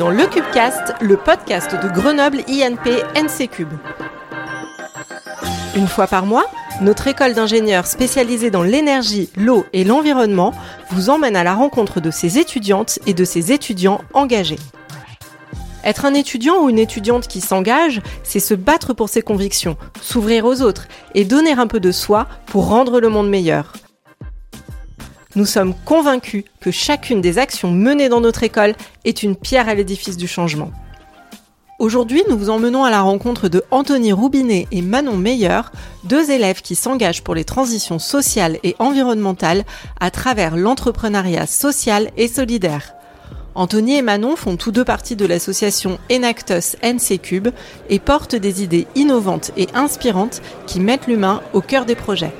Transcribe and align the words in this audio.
dans 0.00 0.08
le 0.08 0.26
Cubecast, 0.26 0.94
le 1.02 1.18
podcast 1.18 1.72
de 1.72 1.86
Grenoble 1.90 2.38
INP 2.48 3.02
NC 3.14 3.50
Cube. 3.50 3.74
Une 5.76 5.86
fois 5.86 6.06
par 6.06 6.24
mois, 6.24 6.46
notre 6.80 7.06
école 7.06 7.34
d'ingénieurs 7.34 7.84
spécialisée 7.84 8.50
dans 8.50 8.62
l'énergie, 8.62 9.28
l'eau 9.36 9.66
et 9.74 9.84
l'environnement 9.84 10.54
vous 10.90 11.10
emmène 11.10 11.36
à 11.36 11.44
la 11.44 11.52
rencontre 11.52 12.00
de 12.00 12.10
ses 12.10 12.38
étudiantes 12.38 12.98
et 13.04 13.12
de 13.12 13.26
ses 13.26 13.52
étudiants 13.52 14.00
engagés. 14.14 14.58
Être 15.84 16.06
un 16.06 16.14
étudiant 16.14 16.62
ou 16.62 16.70
une 16.70 16.78
étudiante 16.78 17.28
qui 17.28 17.42
s'engage, 17.42 18.00
c'est 18.22 18.40
se 18.40 18.54
battre 18.54 18.94
pour 18.94 19.10
ses 19.10 19.20
convictions, 19.20 19.76
s'ouvrir 20.00 20.46
aux 20.46 20.62
autres 20.62 20.88
et 21.14 21.26
donner 21.26 21.52
un 21.52 21.66
peu 21.66 21.78
de 21.78 21.92
soi 21.92 22.26
pour 22.46 22.68
rendre 22.68 23.00
le 23.00 23.10
monde 23.10 23.28
meilleur. 23.28 23.74
Nous 25.36 25.46
sommes 25.46 25.74
convaincus 25.84 26.42
que 26.60 26.72
chacune 26.72 27.20
des 27.20 27.38
actions 27.38 27.70
menées 27.70 28.08
dans 28.08 28.20
notre 28.20 28.42
école 28.42 28.74
est 29.04 29.22
une 29.22 29.36
pierre 29.36 29.68
à 29.68 29.74
l'édifice 29.74 30.16
du 30.16 30.26
changement. 30.26 30.72
Aujourd'hui, 31.78 32.24
nous 32.28 32.36
vous 32.36 32.50
emmenons 32.50 32.82
à 32.82 32.90
la 32.90 33.00
rencontre 33.00 33.48
de 33.48 33.62
Anthony 33.70 34.12
Roubinet 34.12 34.66
et 34.72 34.82
Manon 34.82 35.16
Meyer, 35.16 35.60
deux 36.02 36.32
élèves 36.32 36.62
qui 36.62 36.74
s'engagent 36.74 37.22
pour 37.22 37.36
les 37.36 37.44
transitions 37.44 38.00
sociales 38.00 38.58
et 38.64 38.74
environnementales 38.80 39.64
à 40.00 40.10
travers 40.10 40.56
l'entrepreneuriat 40.56 41.46
social 41.46 42.10
et 42.16 42.26
solidaire. 42.26 42.94
Anthony 43.54 43.96
et 43.96 44.02
Manon 44.02 44.34
font 44.34 44.56
tous 44.56 44.72
deux 44.72 44.84
partie 44.84 45.16
de 45.16 45.26
l'association 45.26 45.98
Enactus 46.12 46.76
NC 46.82 47.20
Cube 47.22 47.48
et 47.88 48.00
portent 48.00 48.36
des 48.36 48.64
idées 48.64 48.88
innovantes 48.96 49.52
et 49.56 49.68
inspirantes 49.74 50.42
qui 50.66 50.80
mettent 50.80 51.06
l'humain 51.06 51.40
au 51.52 51.60
cœur 51.60 51.86
des 51.86 51.94
projets. 51.94 52.32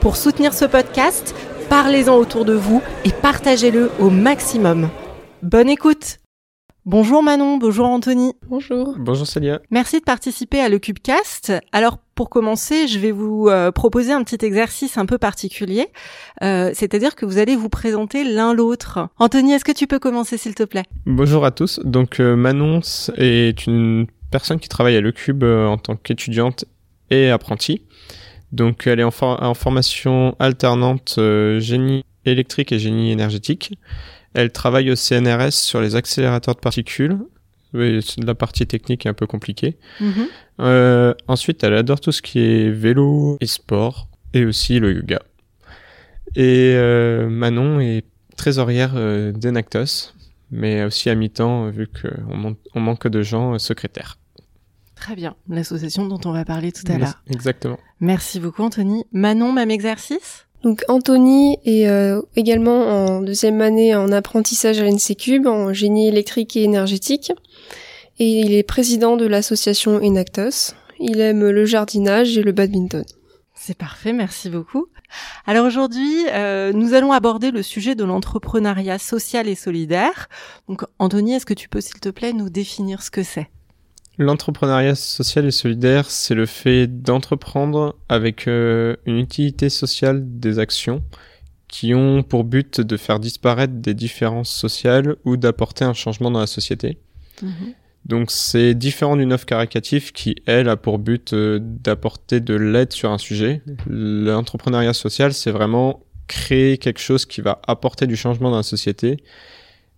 Pour 0.00 0.16
soutenir 0.16 0.52
ce 0.52 0.64
podcast, 0.64 1.32
parlez-en 1.72 2.18
autour 2.18 2.44
de 2.44 2.52
vous 2.52 2.82
et 3.06 3.08
partagez-le 3.10 3.90
au 3.98 4.10
maximum. 4.10 4.90
Bonne 5.42 5.70
écoute 5.70 6.18
Bonjour 6.84 7.22
Manon, 7.22 7.56
bonjour 7.56 7.86
Anthony. 7.86 8.34
Bonjour. 8.46 8.94
Bonjour 8.98 9.26
Célia. 9.26 9.62
Merci 9.70 9.98
de 9.98 10.04
participer 10.04 10.60
à 10.60 10.68
le 10.68 10.78
Cubecast. 10.78 11.50
Alors 11.72 11.96
pour 12.14 12.28
commencer, 12.28 12.88
je 12.88 12.98
vais 12.98 13.10
vous 13.10 13.48
euh, 13.48 13.70
proposer 13.72 14.12
un 14.12 14.22
petit 14.22 14.44
exercice 14.44 14.98
un 14.98 15.06
peu 15.06 15.16
particulier, 15.16 15.86
euh, 16.42 16.72
c'est-à-dire 16.74 17.16
que 17.16 17.24
vous 17.24 17.38
allez 17.38 17.56
vous 17.56 17.70
présenter 17.70 18.22
l'un 18.22 18.52
l'autre. 18.52 19.08
Anthony, 19.18 19.54
est-ce 19.54 19.64
que 19.64 19.72
tu 19.72 19.86
peux 19.86 19.98
commencer 19.98 20.36
s'il 20.36 20.54
te 20.54 20.64
plaît? 20.64 20.84
Bonjour 21.06 21.46
à 21.46 21.52
tous. 21.52 21.80
Donc 21.84 22.20
euh, 22.20 22.36
Manon 22.36 22.80
est 23.16 23.66
une 23.66 24.08
personne 24.30 24.60
qui 24.60 24.68
travaille 24.68 24.96
à 24.96 25.00
Le 25.00 25.12
Cube 25.12 25.42
en 25.42 25.78
tant 25.78 25.96
qu'étudiante 25.96 26.66
et 27.08 27.30
apprentie. 27.30 27.86
Donc 28.52 28.86
elle 28.86 29.00
est 29.00 29.04
en, 29.04 29.12
en 29.20 29.54
formation 29.54 30.36
alternante 30.38 31.18
génie 31.58 32.04
électrique 32.24 32.72
et 32.72 32.78
génie 32.78 33.10
énergétique. 33.10 33.74
Elle 34.34 34.50
travaille 34.52 34.90
au 34.90 34.96
CNRS 34.96 35.52
sur 35.52 35.80
les 35.80 35.96
accélérateurs 35.96 36.54
de 36.54 36.60
particules. 36.60 37.18
Oui, 37.74 38.00
la 38.18 38.34
partie 38.34 38.66
technique 38.66 39.06
est 39.06 39.08
un 39.08 39.14
peu 39.14 39.26
compliquée. 39.26 39.76
Mhm. 40.00 40.26
Euh, 40.60 41.14
ensuite, 41.26 41.64
elle 41.64 41.74
adore 41.74 42.00
tout 42.00 42.12
ce 42.12 42.20
qui 42.20 42.38
est 42.40 42.70
vélo 42.70 43.38
et 43.40 43.46
sport, 43.46 44.08
et 44.34 44.44
aussi 44.44 44.78
le 44.78 44.94
yoga. 44.94 45.20
Et 46.34 46.74
euh, 46.76 47.28
Manon 47.28 47.80
est 47.80 48.04
trésorière 48.36 48.92
euh, 48.94 49.32
d'Enactos, 49.32 50.12
mais 50.50 50.84
aussi 50.84 51.08
à 51.08 51.14
mi-temps, 51.14 51.70
vu 51.70 51.88
qu'on 51.88 52.56
on 52.74 52.80
manque 52.80 53.06
de 53.08 53.22
gens 53.22 53.58
secrétaires. 53.58 54.18
Très 55.02 55.16
bien, 55.16 55.34
l'association 55.48 56.06
dont 56.06 56.20
on 56.26 56.30
va 56.30 56.44
parler 56.44 56.70
tout 56.70 56.84
à 56.86 56.96
l'heure. 56.96 57.20
Exactement. 57.28 57.76
Merci 57.98 58.38
beaucoup 58.38 58.62
Anthony. 58.62 59.04
Manon, 59.10 59.50
même 59.50 59.72
exercice? 59.72 60.46
Donc 60.62 60.84
Anthony 60.86 61.58
est 61.64 61.88
euh, 61.88 62.22
également 62.36 62.86
en 62.86 63.20
deuxième 63.20 63.60
année 63.62 63.96
en 63.96 64.12
apprentissage 64.12 64.78
à 64.78 64.84
l'NC 64.84 65.16
Cube 65.18 65.48
en 65.48 65.72
génie 65.72 66.06
électrique 66.06 66.56
et 66.56 66.62
énergétique 66.62 67.32
et 68.20 68.42
il 68.42 68.52
est 68.52 68.62
président 68.62 69.16
de 69.16 69.26
l'association 69.26 69.96
Enactos. 69.96 70.76
Il 71.00 71.18
aime 71.18 71.50
le 71.50 71.64
jardinage 71.64 72.38
et 72.38 72.44
le 72.44 72.52
badminton. 72.52 73.04
C'est 73.56 73.76
parfait, 73.76 74.12
merci 74.12 74.50
beaucoup. 74.50 74.86
Alors 75.46 75.66
aujourd'hui, 75.66 76.26
euh, 76.28 76.72
nous 76.72 76.94
allons 76.94 77.10
aborder 77.10 77.50
le 77.50 77.64
sujet 77.64 77.96
de 77.96 78.04
l'entrepreneuriat 78.04 79.00
social 79.00 79.48
et 79.48 79.56
solidaire. 79.56 80.28
Donc 80.68 80.84
Anthony, 81.00 81.34
est-ce 81.34 81.46
que 81.46 81.54
tu 81.54 81.68
peux 81.68 81.80
s'il 81.80 81.98
te 81.98 82.08
plaît 82.08 82.32
nous 82.32 82.50
définir 82.50 83.02
ce 83.02 83.10
que 83.10 83.24
c'est? 83.24 83.50
L'entrepreneuriat 84.18 84.94
social 84.94 85.46
et 85.46 85.50
solidaire, 85.50 86.10
c'est 86.10 86.34
le 86.34 86.46
fait 86.46 86.86
d'entreprendre 86.86 87.96
avec 88.08 88.46
euh, 88.46 88.96
une 89.06 89.18
utilité 89.18 89.70
sociale 89.70 90.22
des 90.38 90.58
actions 90.58 91.02
qui 91.66 91.94
ont 91.94 92.22
pour 92.22 92.44
but 92.44 92.80
de 92.80 92.96
faire 92.98 93.18
disparaître 93.18 93.72
des 93.72 93.94
différences 93.94 94.50
sociales 94.50 95.16
ou 95.24 95.38
d'apporter 95.38 95.86
un 95.86 95.94
changement 95.94 96.30
dans 96.30 96.40
la 96.40 96.46
société. 96.46 96.98
Mhm. 97.40 97.74
Donc 98.04 98.30
c'est 98.30 98.74
différent 98.74 99.16
d'une 99.16 99.32
offre 99.32 99.46
caricative 99.46 100.12
qui, 100.12 100.36
elle, 100.44 100.68
a 100.68 100.76
pour 100.76 100.98
but 100.98 101.32
euh, 101.32 101.58
d'apporter 101.62 102.40
de 102.40 102.54
l'aide 102.54 102.92
sur 102.92 103.10
un 103.10 103.18
sujet. 103.18 103.62
L'entrepreneuriat 103.86 104.92
social, 104.92 105.32
c'est 105.32 105.52
vraiment 105.52 106.04
créer 106.26 106.78
quelque 106.78 107.00
chose 107.00 107.24
qui 107.24 107.40
va 107.40 107.60
apporter 107.66 108.06
du 108.06 108.16
changement 108.16 108.50
dans 108.50 108.56
la 108.56 108.62
société 108.62 109.18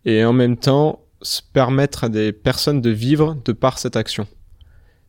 et 0.04 0.25
en 0.25 0.32
même 0.32 0.56
temps 0.56 1.03
se 1.25 1.43
permettre 1.43 2.05
à 2.05 2.09
des 2.09 2.33
personnes 2.33 2.81
de 2.81 2.91
vivre 2.91 3.37
de 3.45 3.53
par 3.53 3.79
cette 3.79 3.97
action. 3.97 4.27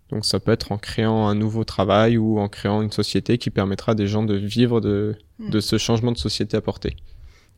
Donc 0.10 0.26
ça 0.26 0.40
peut 0.40 0.52
être 0.52 0.72
en 0.72 0.78
créant 0.78 1.28
un 1.28 1.36
nouveau 1.36 1.64
travail 1.64 2.18
ou 2.18 2.40
en 2.40 2.48
créant 2.48 2.82
une 2.82 2.92
société 2.92 3.38
qui 3.38 3.50
permettra 3.50 3.92
à 3.92 3.96
des 3.96 4.08
gens 4.08 4.24
de 4.24 4.36
vivre 4.36 4.80
de, 4.82 5.16
hmm. 5.40 5.50
de 5.50 5.60
ce 5.60 5.78
changement 5.78 6.12
de 6.12 6.18
société 6.18 6.56
apporté. 6.56 6.96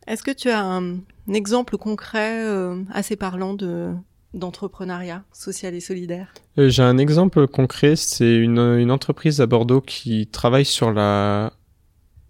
Est-ce 0.06 0.22
que 0.22 0.30
tu 0.30 0.50
as 0.50 0.64
un, 0.64 0.98
exemple 1.32 1.76
concret 1.76 2.44
euh, 2.46 2.82
assez 2.92 3.16
parlant 3.16 3.54
de 3.54 3.92
d'entrepreneuriat 4.34 5.24
social 5.32 5.74
et 5.74 5.80
solidaire? 5.80 6.34
Euh, 6.58 6.68
J'ai 6.68 6.82
un 6.82 6.98
exemple 6.98 7.46
concret, 7.46 7.96
c'est 7.96 8.36
une, 8.36 8.58
une 8.58 8.90
entreprise 8.90 9.40
à 9.40 9.46
Bordeaux 9.46 9.80
qui 9.80 10.26
travaille 10.26 10.66
sur 10.66 10.92
la 10.92 11.52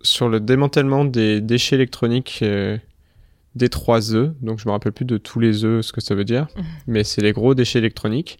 sur 0.03 0.28
le 0.28 0.39
démantèlement 0.39 1.05
des 1.05 1.41
déchets 1.41 1.75
électroniques 1.75 2.41
euh, 2.43 2.78
des 3.58 3.69
trois 3.69 4.14
œufs. 4.14 4.32
Donc, 4.41 4.58
je 4.58 4.66
me 4.66 4.72
rappelle 4.72 4.92
plus 4.92 5.04
de 5.04 5.19
tous 5.19 5.41
les 5.41 5.64
œufs, 5.64 5.84
ce 5.84 5.92
que 5.92 6.00
ça 6.00 6.14
veut 6.14 6.24
dire. 6.24 6.46
Mais 6.86 7.04
c'est 7.04 7.20
les 7.20 7.32
gros 7.32 7.54
déchets 7.54 7.78
électroniques. 7.78 8.38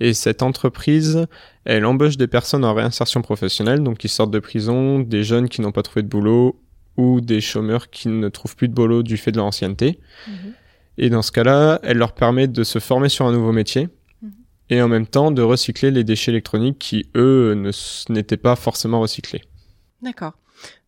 Et 0.00 0.14
cette 0.14 0.42
entreprise, 0.42 1.26
elle 1.64 1.84
embauche 1.84 2.16
des 2.16 2.26
personnes 2.26 2.64
en 2.64 2.74
réinsertion 2.74 3.22
professionnelle, 3.22 3.82
donc 3.82 3.98
qui 3.98 4.08
sortent 4.08 4.32
de 4.32 4.40
prison, 4.40 4.98
des 4.98 5.22
jeunes 5.22 5.48
qui 5.48 5.60
n'ont 5.60 5.70
pas 5.70 5.82
trouvé 5.82 6.02
de 6.02 6.08
boulot 6.08 6.60
ou 6.96 7.20
des 7.20 7.40
chômeurs 7.40 7.90
qui 7.90 8.08
ne 8.08 8.28
trouvent 8.28 8.56
plus 8.56 8.68
de 8.68 8.74
boulot 8.74 9.02
du 9.02 9.16
fait 9.16 9.30
de 9.32 9.36
leur 9.36 9.46
ancienneté. 9.46 10.00
Mhm. 10.26 10.54
Et 10.98 11.10
dans 11.10 11.22
ce 11.22 11.32
cas-là, 11.32 11.78
elle 11.82 11.98
leur 11.98 12.14
permet 12.14 12.48
de 12.48 12.64
se 12.64 12.78
former 12.78 13.08
sur 13.08 13.26
un 13.26 13.32
nouveau 13.32 13.52
métier 13.52 13.88
mhm. 14.22 14.32
et 14.70 14.82
en 14.82 14.88
même 14.88 15.06
temps 15.06 15.30
de 15.30 15.42
recycler 15.42 15.90
les 15.90 16.04
déchets 16.04 16.32
électroniques 16.32 16.78
qui, 16.78 17.08
eux, 17.14 17.70
n'étaient 18.08 18.36
pas 18.36 18.56
forcément 18.56 19.00
recyclés. 19.00 19.42
D'accord. 20.02 20.32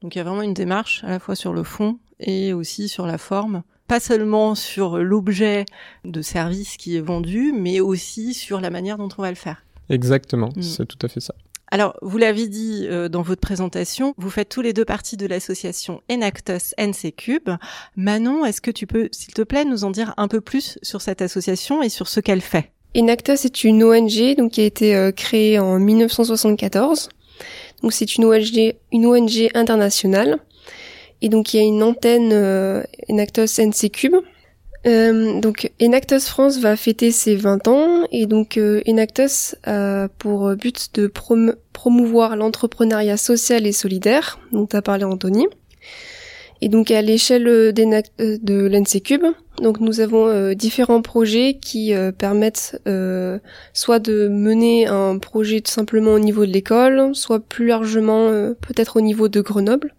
Donc 0.03 0.15
il 0.15 0.19
y 0.19 0.21
a 0.21 0.25
vraiment 0.25 0.43
une 0.43 0.55
démarche 0.55 1.03
à 1.05 1.11
la 1.11 1.19
fois 1.19 1.35
sur 1.35 1.53
le 1.53 1.63
fond 1.63 1.99
et 2.25 2.53
aussi 2.53 2.89
sur 2.89 3.07
la 3.07 3.19
forme. 3.19 3.63
Pas 3.87 4.01
seulement 4.01 4.55
sur 4.55 4.99
l'objet 4.99 5.67
de 6.05 6.23
service 6.23 6.77
qui 6.77 6.97
est 6.97 7.01
vendu, 7.01 7.53
mais 7.53 7.81
aussi 7.81 8.35
sur 8.35 8.61
la 8.61 8.71
manière 8.71 8.97
dont 8.97 9.09
on 9.17 9.23
va 9.23 9.29
le 9.29 9.37
faire. 9.37 9.65
Exactement, 9.91 10.51
mm. 10.57 10.63
c'est 10.63 10.87
tout 10.87 10.99
à 11.05 11.09
fait 11.09 11.21
ça. 11.21 11.35
Alors, 11.71 11.97
vous 12.03 12.19
l'avez 12.19 12.47
dit 12.47 12.87
euh, 12.89 13.09
dans 13.09 13.23
votre 13.23 13.41
présentation, 13.41 14.15
vous 14.17 14.31
faites 14.31 14.49
tous 14.49 14.63
les 14.63 14.73
deux 14.73 14.85
partie 14.85 15.17
de 15.17 15.27
l'association 15.27 16.03
Enactus 16.11 16.75
NC 16.79 17.15
Cube. 17.17 17.51
Manon, 17.97 18.45
est-ce 18.45 18.61
que 18.61 18.71
tu 18.71 18.87
peux, 18.87 19.09
s'il 19.13 19.35
te 19.35 19.43
plaît, 19.43 19.65
nous 19.65 19.85
en 19.85 19.91
dire 19.91 20.15
un 20.17 20.29
peu 20.29 20.41
plus 20.41 20.79
sur 20.83 21.01
cette 21.01 21.21
association 21.21 21.83
et 21.83 21.89
sur 21.89 22.09
ce 22.09 22.21
qu'elle 22.21 22.43
fait? 22.43 22.71
Enactus 22.97 23.45
est 23.45 23.65
une 23.65 23.83
ONG 23.83 24.37
donc 24.37 24.53
qui 24.53 24.61
a 24.61 24.65
été 24.65 24.95
euh, 24.95 25.11
créée 25.11 25.59
en 25.59 25.81
1974. 25.81 27.09
Donc 27.83 27.93
c'est 27.93 28.17
une 28.17 28.25
ONG, 28.25 28.77
une 28.93 29.07
ONG 29.07 29.51
internationale 29.55 30.39
et 31.23 31.29
donc 31.29 31.55
il 31.55 31.57
y 31.59 31.61
a 31.61 31.65
une 31.65 31.83
antenne 31.83 32.31
euh, 32.33 32.83
Enactos 33.09 33.59
NC 33.59 33.91
Cube. 33.91 34.17
Euh, 34.87 35.41
donc 35.41 35.73
Enactos 35.81 36.21
France 36.21 36.59
va 36.59 36.77
fêter 36.77 37.11
ses 37.11 37.37
20 37.37 37.69
ans 37.69 38.07
et 38.13 38.27
donc 38.27 38.59
euh, 38.59 38.83
Enactos 38.87 39.57
a 39.65 40.09
pour 40.19 40.55
but 40.57 40.91
de 40.95 41.11
promouvoir 41.73 42.37
l'entrepreneuriat 42.37 43.17
social 43.17 43.67
et 43.67 43.73
solidaire, 43.73 44.39
dont 44.53 44.69
a 44.73 44.83
parlé 44.83 45.05
Anthony. 45.05 45.47
Et 46.61 46.69
donc 46.69 46.91
à 46.91 47.01
l'échelle 47.01 47.49
euh, 47.49 47.73
de 47.73 48.67
l'NC 48.67 49.03
Cube, 49.03 49.25
donc 49.63 49.81
nous 49.81 50.01
avons 50.01 50.53
différents 50.53 51.01
projets 51.01 51.59
qui 51.61 51.95
permettent 52.19 52.79
soit 53.73 54.01
de 54.01 54.29
mener 54.29 54.87
un 54.89 55.19
projet 55.19 55.61
tout 55.61 55.71
simplement 55.71 56.13
au 56.13 56.19
niveau 56.19 56.45
de 56.45 56.51
l'école, 56.51 57.15
soit 57.15 57.41
plus 57.41 57.69
largement 57.69 58.29
peut-être 58.61 58.97
au 58.97 59.01
niveau 59.01 59.29
de 59.29 59.41
Grenoble. 59.41 59.95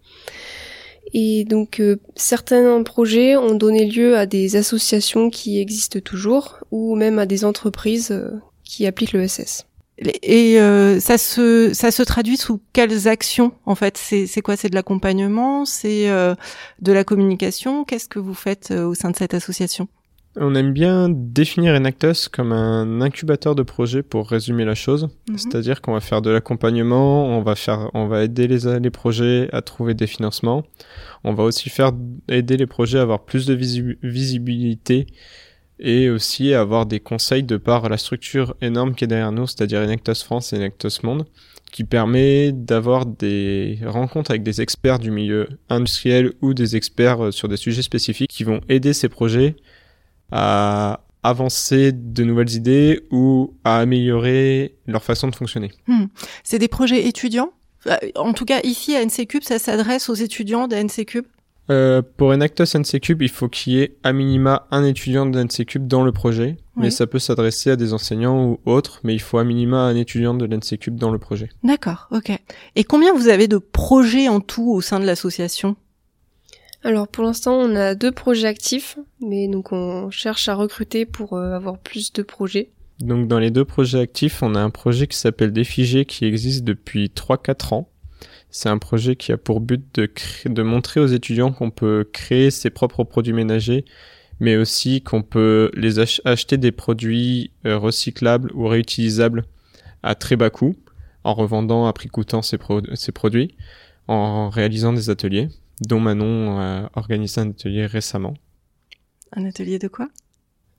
Et 1.12 1.44
donc 1.44 1.80
euh, 1.80 1.96
certains 2.14 2.82
projets 2.82 3.36
ont 3.36 3.54
donné 3.54 3.86
lieu 3.86 4.16
à 4.16 4.26
des 4.26 4.56
associations 4.56 5.30
qui 5.30 5.60
existent 5.60 6.00
toujours 6.00 6.58
ou 6.70 6.96
même 6.96 7.18
à 7.18 7.26
des 7.26 7.44
entreprises 7.44 8.10
euh, 8.10 8.30
qui 8.64 8.86
appliquent 8.86 9.12
le 9.12 9.26
SS. 9.26 9.66
Et 10.22 10.60
euh, 10.60 11.00
ça 11.00 11.16
se 11.16 11.72
ça 11.72 11.90
se 11.90 12.02
traduit 12.02 12.36
sous 12.36 12.60
quelles 12.74 13.08
actions 13.08 13.52
en 13.64 13.74
fait? 13.74 13.96
C'est 13.96 14.26
c'est 14.26 14.42
quoi? 14.42 14.56
C'est 14.56 14.68
de 14.68 14.74
l'accompagnement? 14.74 15.64
C'est 15.64 16.06
de 16.08 16.92
la 16.92 17.04
communication? 17.04 17.84
Qu'est-ce 17.84 18.08
que 18.08 18.18
vous 18.18 18.34
faites 18.34 18.72
au 18.72 18.94
sein 18.94 19.10
de 19.10 19.16
cette 19.16 19.32
association? 19.32 19.88
On 20.38 20.54
aime 20.54 20.72
bien 20.72 21.08
définir 21.08 21.74
Enactus 21.74 22.28
comme 22.28 22.52
un 22.52 23.00
incubateur 23.00 23.54
de 23.54 23.62
projets 23.62 24.02
pour 24.02 24.28
résumer 24.28 24.66
la 24.66 24.74
chose. 24.74 25.08
Mhm. 25.30 25.38
C'est-à-dire 25.38 25.80
qu'on 25.80 25.94
va 25.94 26.00
faire 26.00 26.20
de 26.20 26.30
l'accompagnement, 26.30 27.26
on 27.26 27.42
va 27.42 27.54
faire, 27.54 27.90
on 27.94 28.06
va 28.06 28.22
aider 28.22 28.46
les, 28.46 28.78
les 28.78 28.90
projets 28.90 29.48
à 29.52 29.62
trouver 29.62 29.94
des 29.94 30.06
financements. 30.06 30.64
On 31.24 31.32
va 31.32 31.42
aussi 31.42 31.70
faire 31.70 31.92
aider 32.28 32.58
les 32.58 32.66
projets 32.66 32.98
à 32.98 33.02
avoir 33.02 33.24
plus 33.24 33.46
de 33.46 33.54
visi- 33.54 33.96
visibilité 34.02 35.06
et 35.78 36.10
aussi 36.10 36.52
à 36.52 36.60
avoir 36.60 36.84
des 36.86 37.00
conseils 37.00 37.42
de 37.42 37.56
par 37.56 37.88
la 37.88 37.96
structure 37.96 38.56
énorme 38.60 38.94
qui 38.94 39.04
est 39.04 39.08
derrière 39.08 39.32
nous, 39.32 39.46
c'est-à-dire 39.46 39.80
Enactus 39.80 40.22
France 40.22 40.52
et 40.52 40.56
Enactus 40.56 41.02
Monde, 41.02 41.26
qui 41.72 41.84
permet 41.84 42.52
d'avoir 42.52 43.06
des 43.06 43.78
rencontres 43.84 44.30
avec 44.30 44.42
des 44.42 44.60
experts 44.60 44.98
du 44.98 45.10
milieu 45.10 45.48
industriel 45.68 46.32
ou 46.42 46.54
des 46.54 46.76
experts 46.76 47.26
euh, 47.26 47.30
sur 47.30 47.48
des 47.48 47.56
sujets 47.56 47.82
spécifiques 47.82 48.30
qui 48.30 48.44
vont 48.44 48.60
aider 48.68 48.92
ces 48.92 49.08
projets 49.08 49.56
à 50.30 51.00
avancer 51.22 51.92
de 51.92 52.22
nouvelles 52.24 52.52
idées 52.52 53.02
ou 53.10 53.54
à 53.64 53.78
améliorer 53.78 54.76
leur 54.86 55.02
façon 55.02 55.28
de 55.28 55.34
fonctionner. 55.34 55.72
C'est 56.44 56.58
des 56.58 56.68
projets 56.68 57.06
étudiants? 57.06 57.50
Euh, 57.88 57.96
En 58.14 58.32
tout 58.32 58.44
cas, 58.44 58.60
ici 58.62 58.94
à 58.94 59.04
NC 59.04 59.26
Cube, 59.26 59.42
ça 59.42 59.58
s'adresse 59.58 60.08
aux 60.08 60.14
étudiants 60.14 60.68
de 60.68 60.76
NC 60.76 61.04
Cube? 61.04 61.26
Euh, 61.68 62.00
pour 62.16 62.28
Enactus 62.28 62.76
NC 62.76 63.00
Cube, 63.00 63.22
il 63.22 63.28
faut 63.28 63.48
qu'il 63.48 63.72
y 63.72 63.80
ait 63.80 63.96
à 64.04 64.12
minima 64.12 64.68
un 64.70 64.84
étudiant 64.84 65.26
de 65.26 65.42
NC 65.42 65.66
Cube 65.66 65.88
dans 65.88 66.04
le 66.04 66.12
projet, 66.12 66.58
mais 66.76 66.90
ça 66.90 67.08
peut 67.08 67.18
s'adresser 67.18 67.70
à 67.70 67.76
des 67.76 67.92
enseignants 67.92 68.44
ou 68.44 68.60
autres, 68.66 69.00
mais 69.02 69.14
il 69.14 69.18
faut 69.20 69.38
à 69.38 69.44
minima 69.44 69.78
un 69.78 69.96
étudiant 69.96 70.34
de 70.34 70.44
l'NC 70.44 70.78
Cube 70.78 70.96
dans 70.96 71.10
le 71.10 71.18
projet. 71.18 71.48
D'accord, 71.64 72.06
ok. 72.12 72.30
Et 72.76 72.84
combien 72.84 73.12
vous 73.14 73.26
avez 73.26 73.48
de 73.48 73.58
projets 73.58 74.28
en 74.28 74.38
tout 74.38 74.70
au 74.70 74.80
sein 74.80 75.00
de 75.00 75.06
l'association? 75.06 75.74
Alors 76.84 77.08
pour 77.08 77.24
l'instant, 77.24 77.54
on 77.54 77.74
a 77.74 77.94
deux 77.94 78.12
projets 78.12 78.46
actifs, 78.46 78.98
mais 79.20 79.48
donc 79.48 79.72
on 79.72 80.10
cherche 80.10 80.48
à 80.48 80.54
recruter 80.54 81.04
pour 81.04 81.32
euh, 81.32 81.54
avoir 81.54 81.78
plus 81.78 82.12
de 82.12 82.22
projets. 82.22 82.70
Donc 83.00 83.28
dans 83.28 83.38
les 83.38 83.50
deux 83.50 83.64
projets 83.64 84.00
actifs, 84.00 84.42
on 84.42 84.54
a 84.54 84.60
un 84.60 84.70
projet 84.70 85.06
qui 85.06 85.16
s'appelle 85.18 85.52
Défigé 85.52 86.04
qui 86.04 86.24
existe 86.24 86.64
depuis 86.64 87.10
3-4 87.14 87.74
ans. 87.74 87.88
C'est 88.50 88.68
un 88.68 88.78
projet 88.78 89.16
qui 89.16 89.32
a 89.32 89.36
pour 89.36 89.60
but 89.60 89.84
de, 90.46 90.62
montrer 90.62 91.00
aux 91.00 91.06
étudiants 91.06 91.52
qu'on 91.52 91.70
peut 91.70 92.08
créer 92.10 92.50
ses 92.50 92.70
propres 92.70 93.04
produits 93.04 93.34
ménagers, 93.34 93.84
mais 94.40 94.56
aussi 94.56 95.02
qu'on 95.02 95.22
peut 95.22 95.70
les 95.74 95.98
ach- 95.98 96.22
acheter 96.24 96.56
des 96.56 96.72
produits 96.72 97.50
euh, 97.66 97.76
recyclables 97.76 98.50
ou 98.54 98.66
réutilisables 98.66 99.44
à 100.02 100.14
très 100.14 100.36
bas 100.36 100.50
coût, 100.50 100.76
en 101.24 101.34
revendant 101.34 101.86
à 101.86 101.92
prix 101.92 102.08
coûtant 102.08 102.40
ces 102.40 102.56
produits, 103.12 103.56
en 104.08 104.48
réalisant 104.48 104.92
des 104.92 105.10
ateliers, 105.10 105.48
dont 105.80 106.00
Manon 106.00 106.58
a 106.58 106.90
organisé 106.94 107.40
un 107.40 107.50
atelier 107.50 107.86
récemment. 107.86 108.34
Un 109.32 109.44
atelier 109.44 109.78
de 109.78 109.88
quoi? 109.88 110.08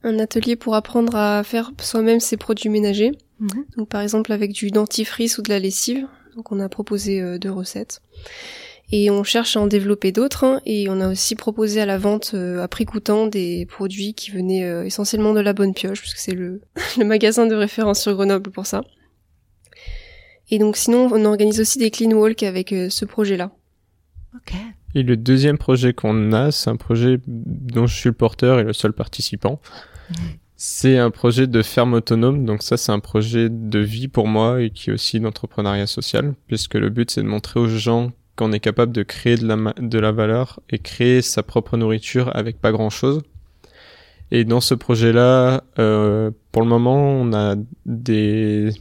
Un 0.04 0.20
atelier 0.20 0.56
pour 0.56 0.76
apprendre 0.76 1.16
à 1.16 1.44
faire 1.44 1.72
soi-même 1.80 2.20
ses 2.20 2.38
produits 2.38 2.70
ménagers. 2.70 3.12
Mhm. 3.40 3.66
Donc 3.78 3.90
par 3.90 4.02
exemple 4.02 4.32
avec 4.32 4.52
du 4.52 4.72
dentifrice 4.72 5.38
ou 5.38 5.42
de 5.42 5.50
la 5.50 5.60
lessive. 5.60 6.08
Donc 6.36 6.52
on 6.52 6.60
a 6.60 6.70
proposé 6.70 7.22
euh, 7.22 7.38
deux 7.38 7.52
recettes. 7.52 8.02
Et 8.92 9.10
on 9.12 9.24
cherche 9.24 9.58
à 9.58 9.60
en 9.60 9.68
développer 9.68 10.12
d'autres. 10.14 10.46
hein, 10.46 10.62
et 10.66 10.88
on 10.90 11.02
a 11.02 11.10
aussi 11.10 11.36
proposé 11.36 11.82
à 11.82 11.86
la 11.86 11.98
vente 11.98 12.32
euh, 12.34 12.64
à 12.64 12.68
prix 12.70 12.86
coûtant 12.86 13.28
des 13.28 13.66
produits 13.66 14.14
qui 14.14 14.32
venaient 14.32 14.64
euh, 14.64 14.86
essentiellement 14.86 15.34
de 15.34 15.42
la 15.42 15.52
bonne 15.54 15.74
pioche, 15.74 16.00
puisque 16.00 16.18
c'est 16.20 16.34
le, 16.34 16.62
le 16.98 17.04
magasin 17.04 17.48
de 17.48 17.56
référence 17.56 18.02
sur 18.02 18.14
Grenoble 18.14 18.50
pour 18.50 18.66
ça. 18.66 18.84
Et 20.50 20.60
donc 20.60 20.78
sinon 20.78 21.10
on 21.12 21.26
organise 21.26 21.60
aussi 21.60 21.80
des 21.80 21.92
clean 21.92 22.12
walk 22.12 22.44
avec 22.44 22.72
euh, 22.72 22.90
ce 22.90 23.04
projet-là. 23.04 23.52
Ok. 24.36 24.54
Et 24.98 25.04
le 25.04 25.16
deuxième 25.16 25.60
projet 25.60 25.94
qu'on 25.94 26.34
a, 26.34 26.52
c'est 26.52 26.72
un 26.72 26.76
projet 26.76 27.20
dont 27.28 27.86
je 27.86 27.96
suis 27.96 28.10
le 28.10 28.16
porteur 28.16 28.58
et 28.58 28.64
le 28.64 28.74
seul 28.74 28.94
participant. 28.94 29.62
C'est 30.56 30.98
un 30.98 31.12
projet 31.12 31.46
de 31.46 31.62
ferme 31.62 31.94
autonome, 31.94 32.46
donc 32.46 32.64
ça 32.64 32.78
c'est 32.78 32.92
un 32.92 33.00
projet 33.00 33.48
de 33.48 33.78
vie 33.78 34.08
pour 34.08 34.28
moi 34.28 34.60
et 34.60 34.72
qui 34.72 34.90
est 34.90 34.94
aussi 34.94 35.20
d'entrepreneuriat 35.20 35.86
social, 35.86 36.34
puisque 36.48 36.74
le 36.74 36.90
but 36.90 37.12
c'est 37.12 37.22
de 37.22 37.28
montrer 37.28 37.60
aux 37.60 37.68
gens 37.68 38.12
qu'on 38.36 38.52
est 38.54 38.60
capable 38.60 38.92
de 38.92 39.04
créer 39.04 39.36
de 39.36 39.46
la, 39.46 39.74
de 39.80 40.00
la 40.00 40.12
valeur 40.12 40.62
et 40.72 40.80
créer 40.80 41.22
sa 41.22 41.44
propre 41.44 41.78
nourriture 41.78 42.36
avec 42.36 42.60
pas 42.60 42.72
grand 42.72 42.90
chose. 42.90 43.22
Et 44.32 44.46
dans 44.46 44.62
ce 44.62 44.74
projet-là, 44.74 45.64
euh, 45.78 46.32
pour 46.52 46.64
le 46.64 46.68
moment, 46.68 46.98
on 46.98 47.34
a 47.34 47.54
des, 47.86 48.72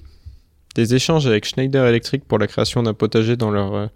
des 0.77 0.95
échanges 0.95 1.27
avec 1.27 1.45
Schneider 1.45 1.85
Electric 1.87 2.25
pour 2.25 2.39
la 2.39 2.47
création 2.47 2.83
d'un 2.83 2.95
potager 2.95 3.37
dans 3.37 3.51
leur, 3.51 3.75
euh, 3.75 3.87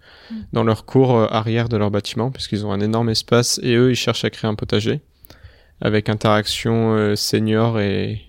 dans 0.51 0.63
leur 0.63 0.85
cour 0.85 1.15
euh, 1.15 1.27
arrière 1.29 1.69
de 1.69 1.77
leur 1.77 1.91
bâtiment, 1.91 2.31
puisqu'ils 2.31 2.65
ont 2.65 2.71
un 2.71 2.81
énorme 2.81 3.09
espace 3.09 3.59
et 3.63 3.75
eux, 3.75 3.91
ils 3.91 3.95
cherchent 3.95 4.25
à 4.25 4.29
créer 4.29 4.49
un 4.49 4.55
potager 4.55 4.99
avec 5.79 6.09
interaction 6.09 6.93
euh, 6.93 7.15
senior 7.15 7.79
et 7.79 8.21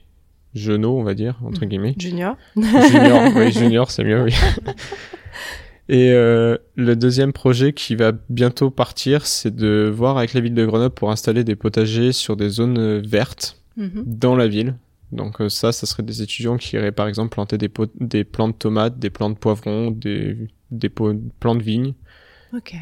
jeuneau, 0.54 0.99
on 0.99 1.02
va 1.02 1.14
dire, 1.14 1.38
entre 1.44 1.64
guillemets. 1.64 1.94
Junior. 1.99 2.37
Junior, 2.56 3.32
oui, 3.37 3.50
junior, 3.52 3.90
c'est 3.90 4.04
mieux, 4.04 4.22
oui. 4.22 4.34
Et 5.88 6.12
euh, 6.12 6.56
le 6.76 6.94
deuxième 6.94 7.32
projet 7.32 7.72
qui 7.72 7.96
va 7.96 8.12
bientôt 8.31 8.70
partir, 8.70 9.26
c'est 9.26 9.55
de 9.55 9.93
voir 9.94 10.16
avec 10.16 10.32
la 10.32 10.40
ville 10.40 10.55
de 10.55 10.64
Grenoble 10.64 10.94
pour 10.94 11.10
installer 11.10 11.43
des 11.43 11.56
potagers 11.56 12.12
sur 12.12 12.37
des 12.37 12.48
zones 12.48 13.00
vertes 13.06 13.58
Mhm. 13.76 14.05
dans 14.06 14.37
la 14.37 14.48
ville. 14.48 14.75
Donc 15.12 15.41
euh, 15.41 15.49
ça, 15.49 15.73
ça 15.73 15.87
serait 15.87 16.03
des 16.03 16.23
étudiants 16.23 16.56
qui 16.56 16.76
iraient 16.76 16.93
par 16.93 17.06
exemple 17.06 17.31
planter 17.31 17.59
des, 17.59 17.69
pot- 17.69 17.93
des 18.00 18.25
plants 18.25 18.49
de 18.49 18.55
tomates, 18.55 18.99
des 18.99 19.11
plants 19.11 19.31
de 19.31 19.37
poivrons, 19.37 19.91
des, 19.91 20.49
des 20.70 20.88
plants 20.88 21.14
de 21.55 21.62
vignes 21.62 21.94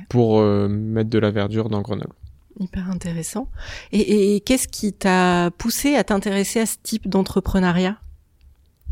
pour 0.09 0.41
euh, 0.41 0.69
mettre 0.69 1.11
de 1.11 1.19
la 1.19 1.31
verdure 1.31 1.69
dans 1.69 1.81
Grenoble. 1.81 2.15
Hyper 2.59 2.91
intéressant. 2.91 3.49
Et, 3.93 4.35
et 4.37 4.41
qu'est-ce 4.41 4.69
qui 4.69 4.93
t'a 4.93 5.51
poussé 5.59 5.95
à 5.97 6.05
t'intéresser 6.05 6.61
à 6.61 6.67
ce 6.67 6.77
type 6.83 7.09
d'entrepreneuriat? 7.09 7.97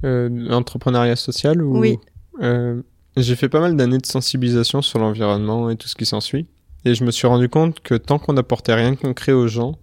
Euh, 0.04 0.28
L'entrepreneuriat 0.30 1.16
social 1.16 1.62
ou 1.62 1.78
Oui. 1.78 1.98
Euh, 2.40 2.82
J'ai 3.16 3.34
fait 3.36 3.48
pas 3.48 3.60
mal 3.60 3.76
d'années 3.76 3.98
de 3.98 4.06
sensibilisation 4.06 4.80
sur 4.82 5.00
l'environnement 5.00 5.70
et 5.70 5.76
tout 5.76 5.88
ce 5.88 5.96
qui 5.96 6.06
s'ensuit. 6.06 6.46
Et 6.84 6.94
je 6.94 7.02
me 7.04 7.10
suis 7.10 7.26
rendu 7.26 7.48
compte 7.48 7.80
que 7.80 7.94
tant 7.96 8.18
qu'on 8.20 8.34
n'apportait 8.34 8.74
rien 8.74 8.92
de 8.92 8.96
concret 8.96 9.32
aux 9.32 9.48
gens, 9.48 9.78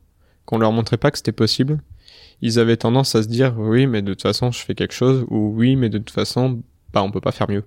qu'on 0.46 0.58
leur 0.58 0.72
montrait 0.72 0.98
pas 0.98 1.12
que 1.12 1.18
c'était 1.18 1.34
possible, 1.34 1.81
ils 2.42 2.60
avaient 2.60 2.78
tendance 2.78 3.16
à 3.16 3.24
se 3.24 3.28
dire 3.28 3.56
oui 3.58 3.88
mais 3.88 4.02
de 4.02 4.14
toute 4.14 4.22
façon 4.22 4.52
je 4.52 4.60
fais 4.60 4.76
quelque 4.76 4.94
chose 4.94 5.26
ou 5.30 5.54
oui 5.56 5.76
mais 5.76 5.90
de 5.90 5.98
toute 5.98 6.12
façon 6.12 6.62
bah 6.94 7.04
on 7.04 7.12
peut 7.12 7.22
pas 7.22 7.32
faire 7.32 7.50
mieux. 7.50 7.64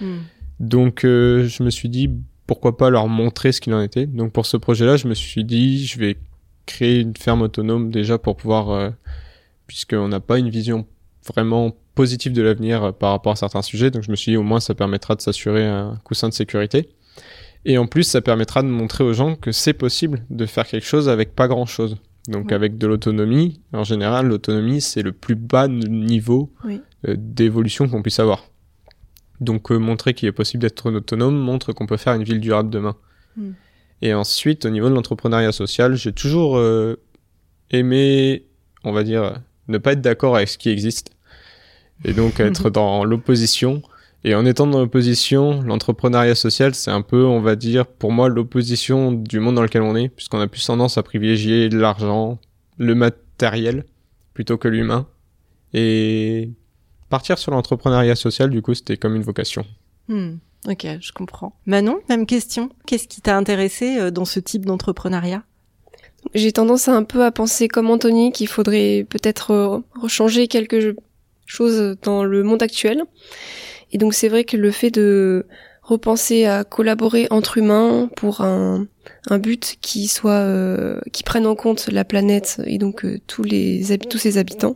Hmm. 0.00 0.18
Donc 0.60 1.04
euh, 1.04 1.46
je 1.46 1.62
me 1.62 1.70
suis 1.70 1.88
dit 1.88 2.10
pourquoi 2.46 2.76
pas 2.76 2.90
leur 2.90 3.08
montrer 3.08 3.52
ce 3.52 3.60
qu'il 3.60 3.72
en 3.74 3.80
était. 3.80 4.06
Donc 4.06 4.32
pour 4.32 4.46
ce 4.46 4.56
projet-là, 4.56 4.96
je 4.96 5.08
me 5.08 5.14
suis 5.14 5.44
dit 5.44 5.86
je 5.86 5.98
vais 5.98 6.16
créer 6.66 7.00
une 7.00 7.16
ferme 7.16 7.42
autonome 7.42 7.90
déjà 7.90 8.18
pour 8.18 8.36
pouvoir 8.36 8.70
euh, 8.70 8.90
puisqu'on 9.66 10.08
n'a 10.08 10.20
pas 10.20 10.38
une 10.38 10.50
vision 10.50 10.86
vraiment 11.26 11.74
positive 11.94 12.32
de 12.32 12.42
l'avenir 12.42 12.84
euh, 12.84 12.92
par 12.92 13.10
rapport 13.10 13.32
à 13.32 13.36
certains 13.36 13.62
sujets. 13.62 13.90
Donc 13.90 14.02
je 14.02 14.10
me 14.10 14.16
suis 14.16 14.32
dit 14.32 14.36
au 14.36 14.42
moins 14.42 14.60
ça 14.60 14.74
permettra 14.74 15.14
de 15.14 15.20
s'assurer 15.20 15.66
un 15.66 15.98
coussin 16.04 16.28
de 16.28 16.34
sécurité. 16.34 16.90
Et 17.64 17.78
en 17.78 17.86
plus 17.86 18.04
ça 18.04 18.20
permettra 18.20 18.62
de 18.62 18.68
montrer 18.68 19.04
aux 19.04 19.12
gens 19.12 19.36
que 19.36 19.52
c'est 19.52 19.72
possible 19.72 20.24
de 20.30 20.46
faire 20.46 20.66
quelque 20.66 20.86
chose 20.86 21.08
avec 21.08 21.34
pas 21.34 21.48
grand-chose. 21.48 21.96
Donc 22.28 22.46
Ouais. 22.46 22.54
avec 22.54 22.78
de 22.78 22.86
l'autonomie, 22.86 23.60
en 23.72 23.82
général 23.84 24.28
l'autonomie 24.28 24.80
c'est 24.80 25.02
le 25.02 25.10
plus 25.12 25.34
bas 25.34 25.66
niveau 25.68 26.52
Oui. 26.64 26.80
euh, 27.08 27.16
d'évolution 27.18 27.88
qu'on 27.88 28.00
puisse 28.02 28.20
avoir. 28.20 28.44
Donc 29.40 29.72
euh, 29.72 29.78
montrer 29.78 30.14
qu'il 30.14 30.28
est 30.28 30.32
possible 30.32 30.60
d'être 30.60 30.90
autonome 30.92 31.36
montre 31.36 31.72
qu'on 31.72 31.86
peut 31.86 31.96
faire 31.96 32.14
une 32.14 32.22
ville 32.22 32.38
durable 32.40 32.70
demain. 32.70 32.94
Mm. 33.36 33.50
Et 34.02 34.14
ensuite, 34.14 34.64
au 34.66 34.70
niveau 34.70 34.88
de 34.88 34.94
l'entrepreneuriat 34.94 35.52
social, 35.52 35.94
j'ai 35.94 36.12
toujours 36.12 36.56
euh, 36.58 36.96
aimé, 37.70 38.46
on 38.84 38.92
va 38.92 39.04
dire, 39.04 39.40
ne 39.68 39.78
pas 39.78 39.92
être 39.92 40.00
d'accord 40.00 40.34
avec 40.36 40.48
ce 40.48 40.58
qui 40.58 40.70
existe. 40.70 41.12
Et 42.04 42.12
donc 42.12 42.40
être 42.40 42.68
dans 42.70 43.04
l'opposition. 43.04 43.82
Et 44.24 44.34
en 44.34 44.46
étant 44.46 44.66
dans 44.68 44.78
l'opposition, 44.78 45.62
l'entrepreneuriat 45.62 46.36
social, 46.36 46.74
c'est 46.74 46.92
un 46.92 47.02
peu, 47.02 47.24
on 47.24 47.40
va 47.40 47.56
dire, 47.56 47.86
pour 47.86 48.12
moi, 48.12 48.28
l'opposition 48.28 49.10
du 49.10 49.40
monde 49.40 49.56
dans 49.56 49.62
lequel 49.62 49.82
on 49.82 49.96
est, 49.96 50.08
puisqu'on 50.08 50.40
a 50.40 50.46
plus 50.46 50.64
tendance 50.64 50.96
à 50.96 51.02
privilégier 51.02 51.68
l'argent, 51.68 52.38
le 52.78 52.94
matériel, 52.94 53.84
plutôt 54.32 54.58
que 54.58 54.68
l'humain. 54.68 55.08
Et 55.74 56.50
partir 57.08 57.36
sur 57.38 57.50
l'entrepreneuriat 57.50 58.14
social, 58.14 58.50
du 58.50 58.62
coup, 58.62 58.74
c'était 58.74 58.96
comme 58.96 59.16
une 59.16 59.22
vocation. 59.22 59.66
Hmm. 60.08 60.36
Ok, 60.68 60.86
je 61.00 61.12
comprends. 61.12 61.56
Manon, 61.66 61.98
même 62.08 62.24
question. 62.24 62.70
Qu'est-ce 62.86 63.08
qui 63.08 63.20
t'a 63.20 63.36
intéressé 63.36 63.98
euh, 63.98 64.10
dans 64.12 64.24
ce 64.24 64.38
type 64.38 64.64
d'entrepreneuriat? 64.64 65.42
J'ai 66.34 66.52
tendance 66.52 66.86
à 66.86 66.94
un 66.94 67.02
peu 67.02 67.24
à 67.24 67.32
penser 67.32 67.66
comme 67.66 67.90
Anthony 67.90 68.30
qu'il 68.30 68.46
faudrait 68.46 69.04
peut-être 69.10 69.50
euh, 69.50 69.78
rechanger 70.00 70.46
quelque 70.46 70.94
chose 71.46 71.96
dans 72.02 72.22
le 72.22 72.44
monde 72.44 72.62
actuel. 72.62 73.02
Et 73.92 73.98
donc 73.98 74.14
c'est 74.14 74.28
vrai 74.28 74.44
que 74.44 74.56
le 74.56 74.70
fait 74.70 74.90
de 74.90 75.46
repenser 75.82 76.44
à 76.46 76.64
collaborer 76.64 77.26
entre 77.30 77.58
humains 77.58 78.08
pour 78.16 78.40
un, 78.40 78.86
un 79.28 79.38
but 79.38 79.76
qui 79.80 80.06
soit 80.06 80.30
euh, 80.30 81.00
qui 81.12 81.22
prenne 81.22 81.46
en 81.46 81.56
compte 81.56 81.88
la 81.88 82.04
planète 82.04 82.60
et 82.64 82.78
donc 82.78 83.04
euh, 83.04 83.18
tous 83.26 83.42
les 83.42 83.84
tous 84.08 84.18
ses 84.18 84.38
habitants, 84.38 84.74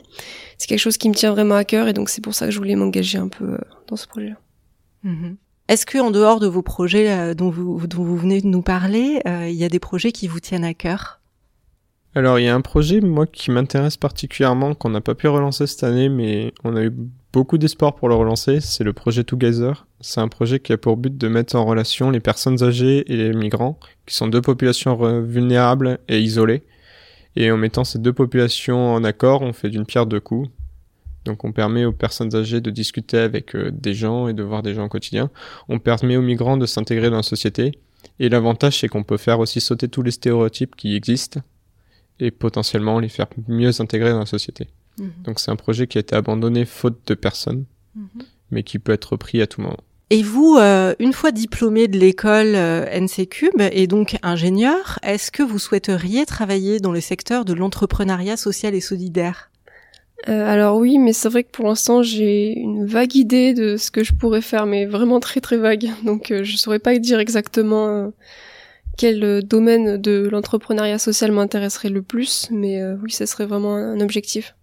c'est 0.59 0.67
quelque 0.67 0.81
chose 0.81 0.99
qui 0.99 1.09
me 1.09 1.15
tient 1.15 1.33
vraiment 1.33 1.55
à 1.55 1.65
cœur 1.65 1.89
et 1.89 1.93
donc 1.93 2.09
c'est 2.09 2.23
pour 2.23 2.35
ça 2.35 2.47
que 2.47 2.53
je 2.53 2.59
voulais 2.59 2.75
m'engager 2.75 3.19
un 3.19 3.29
peu 3.29 3.45
euh, 3.45 3.59
dans 3.87 3.97
ce 3.97 4.07
projet-là. 4.07 4.37
Mhm. 5.05 5.37
Est-ce 5.69 5.85
que 5.85 5.99
en 5.99 6.11
dehors 6.11 6.39
de 6.39 6.47
vos 6.47 6.63
projets 6.63 7.11
euh, 7.11 7.35
dont, 7.35 7.51
vous, 7.51 7.87
dont 7.87 8.03
vous 8.03 8.17
venez 8.17 8.41
de 8.41 8.47
nous 8.47 8.63
parler, 8.63 9.21
euh, 9.27 9.49
il 9.49 9.57
y 9.57 9.65
a 9.65 9.69
des 9.69 9.81
projets 9.81 10.13
qui 10.13 10.29
vous 10.29 10.39
tiennent 10.39 10.65
à 10.65 10.75
cœur? 10.75 11.21
Alors, 12.15 12.39
il 12.39 12.45
y 12.45 12.49
a 12.49 12.55
un 12.55 12.61
projet, 12.61 13.01
moi, 13.01 13.27
qui 13.27 13.51
m'intéresse 13.51 13.97
particulièrement, 13.97 14.75
qu'on 14.75 14.89
n'a 14.89 15.03
pas 15.03 15.15
pu 15.15 15.29
relancer 15.29 15.67
cette 15.67 15.85
année, 15.85 16.09
mais 16.09 16.55
on 16.65 16.75
a 16.77 16.85
eu 16.85 16.93
beaucoup 17.37 17.59
d'espoir 17.59 17.95
pour 17.95 18.09
le 18.09 18.15
relancer. 18.15 18.63
C'est 18.63 18.83
le 18.83 18.95
projet 18.95 19.23
Together. 19.23 19.87
C'est 20.01 20.23
un 20.23 20.29
projet 20.29 20.59
qui 20.59 20.73
a 20.73 20.79
pour 20.79 20.97
but 20.97 21.19
de 21.19 21.29
mettre 21.29 21.55
en 21.55 21.67
relation 21.67 22.09
les 22.11 22.19
personnes 22.19 22.63
âgées 22.63 23.05
et 23.13 23.17
les 23.19 23.35
migrants, 23.35 23.79
qui 24.07 24.15
sont 24.15 24.27
deux 24.27 24.41
populations 24.41 25.21
vulnérables 25.21 25.99
et 26.09 26.19
isolées. 26.19 26.63
Et 27.37 27.51
en 27.51 27.59
mettant 27.59 27.85
ces 27.85 27.99
deux 27.99 28.15
populations 28.15 28.95
en 28.95 29.05
accord, 29.05 29.43
on 29.43 29.53
fait 29.53 29.69
d'une 29.69 29.85
pierre 29.85 30.07
deux 30.07 30.19
coups. 30.19 30.49
Donc 31.27 31.45
on 31.45 31.53
permet 31.53 31.85
aux 31.85 31.93
personnes 31.93 32.35
âgées 32.35 32.63
de 32.63 32.71
discuter 32.71 33.19
avec 33.19 33.55
euh, 33.55 33.71
des 33.71 33.93
gens 33.93 34.29
et 34.29 34.33
de 34.33 34.43
voir 34.43 34.63
des 34.63 34.73
gens 34.73 34.87
au 34.87 34.89
quotidien. 34.89 35.31
On 35.69 35.79
permet 35.79 36.17
aux 36.17 36.23
migrants 36.23 36.57
de 36.57 36.65
s'intégrer 36.65 37.11
dans 37.11 37.19
la 37.19 37.23
société. 37.23 37.73
Et 38.19 38.31
l'avantage, 38.31 38.81
c'est 38.81 38.89
qu'on 38.89 39.03
peut 39.03 39.19
faire 39.19 39.41
aussi 39.41 39.61
sauter 39.61 39.89
tous 39.89 40.03
les 40.03 40.13
stéréotypes 40.13 40.75
qui 40.75 40.97
existent 40.97 41.41
et 42.19 42.31
potentiellement 42.31 42.99
les 42.99 43.11
faire 43.11 43.27
mieux 43.47 43.73
s'intégrer 43.73 44.13
dans 44.13 44.21
la 44.21 44.27
société. 44.27 44.69
Mhm. 44.99 45.13
Donc 45.25 45.41
c'est 45.41 45.51
un 45.51 45.57
projet 45.57 45.87
qui 45.87 45.99
a 45.99 46.01
été 46.01 46.15
abandonné 46.15 46.65
faute 46.65 46.99
de 47.07 47.15
personnes, 47.15 47.65
mhm. 47.95 48.23
mais 48.51 48.63
qui 48.63 48.79
peut 48.79 48.93
être 48.93 49.13
repris 49.13 49.41
à 49.41 49.47
tout 49.47 49.61
moment. 49.61 49.81
Et 50.11 50.23
vous, 50.23 50.57
euh, 50.57 50.95
une 51.01 51.13
fois 51.13 51.33
diplômé 51.33 51.89
de 51.89 51.99
l'école 51.99 52.55
euh, 52.55 52.87
NC 52.93 53.29
Cube 53.29 53.61
et 53.73 53.89
donc 53.89 54.17
ingénieur, 54.23 55.01
est-ce 55.03 55.33
que 55.33 55.43
vous 55.43 55.59
souhaiteriez 55.59 56.25
travailler 56.27 56.79
dans 56.79 56.93
le 56.93 57.01
secteur 57.01 57.45
de 57.45 57.53
l'entrepreneuriat 57.55 58.37
social 58.37 58.75
et 58.75 58.81
solidaire? 58.81 59.51
Euh, 60.29 60.47
alors 60.49 60.79
oui, 60.79 60.99
mais 60.99 61.13
c'est 61.13 61.29
vrai 61.29 61.45
que 61.45 61.51
pour 61.51 61.67
l'instant 61.67 62.03
j'ai 62.03 62.53
une 62.53 62.87
vague 62.87 63.15
idée 63.15 63.53
de 63.53 63.77
ce 63.77 63.91
que 63.91 64.03
je 64.03 64.13
pourrais 64.15 64.41
faire, 64.41 64.67
mais 64.67 64.87
vraiment 64.87 65.21
très 65.21 65.41
très 65.41 65.57
vague. 65.57 65.91
Donc 66.05 66.31
euh, 66.31 66.45
je 66.45 66.57
saurais 66.57 66.79
pas 66.79 66.97
dire 66.99 67.19
exactement 67.19 68.13
quel 68.97 69.43
domaine 69.43 69.99
de 69.99 70.29
l'entrepreneuriat 70.31 70.99
social 70.99 71.31
m'intéresserait 71.31 71.91
le 71.91 72.03
plus, 72.03 72.49
mais 72.51 72.81
euh, 72.81 72.97
oui, 73.03 73.11
ce 73.11 73.27
serait 73.27 73.47
vraiment 73.47 73.77
un 73.77 74.01
objectif. 74.01 74.55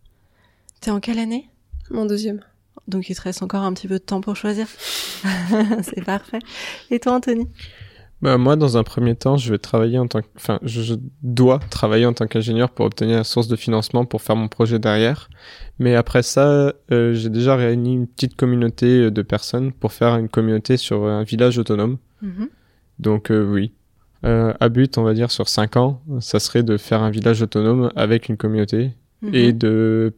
T'es 0.83 0.91
en 0.91 0.99
quelle 0.99 1.19
année? 1.19 1.47
En 1.93 2.05
deuxième. 2.05 2.41
Donc 2.89 3.09
il 3.09 3.15
te 3.15 3.21
reste 3.21 3.41
encore 3.41 3.63
un 3.63 3.73
petit 3.73 3.87
peu 3.87 3.93
de 3.93 4.03
temps 4.03 4.19
pour 4.19 4.35
choisir. 4.35 4.67
C'est 5.81 6.03
parfait. 6.03 6.39
Et 6.91 6.99
toi, 6.99 7.13
Anthony? 7.13 7.47
Bah, 8.21 8.37
moi, 8.37 8.57
dans 8.57 8.75
un 8.75 8.83
premier 8.83 9.15
temps, 9.15 9.37
je 9.37 9.49
vais 9.49 9.57
travailler 9.57 9.97
en 9.97 10.07
tant 10.07 10.21
que, 10.21 10.27
enfin, 10.35 10.59
je, 10.61 10.95
dois 11.21 11.59
travailler 11.69 12.05
en 12.05 12.11
tant 12.11 12.27
qu'ingénieur 12.27 12.69
pour 12.69 12.85
obtenir 12.85 13.15
la 13.15 13.23
source 13.23 13.47
de 13.47 13.55
financement 13.55 14.03
pour 14.03 14.21
faire 14.21 14.35
mon 14.35 14.49
projet 14.49 14.77
derrière. 14.77 15.29
Mais 15.79 15.95
après 15.95 16.21
ça, 16.21 16.73
euh, 16.91 17.13
j'ai 17.13 17.29
déjà 17.29 17.55
réuni 17.55 17.93
une 17.93 18.07
petite 18.07 18.35
communauté 18.35 19.09
de 19.09 19.21
personnes 19.21 19.71
pour 19.71 19.93
faire 19.93 20.17
une 20.17 20.27
communauté 20.27 20.75
sur 20.75 21.05
un 21.05 21.23
village 21.23 21.57
autonome. 21.57 21.97
Mm-hmm. 22.21 22.49
Donc 22.99 23.31
oui, 23.31 23.71
euh, 24.25 24.53
à 24.59 24.67
but, 24.67 24.97
on 24.97 25.03
va 25.03 25.13
dire, 25.13 25.31
sur 25.31 25.47
5 25.47 25.77
ans, 25.77 26.01
ça 26.19 26.39
serait 26.39 26.63
de 26.63 26.75
faire 26.75 27.01
un 27.01 27.09
village 27.09 27.41
autonome 27.41 27.89
avec 27.95 28.27
une 28.27 28.35
communauté 28.37 28.91
mhm. 29.21 29.33
et 29.33 29.53
de 29.53 30.13